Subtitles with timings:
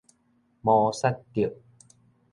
[0.61, 1.57] 摩薩德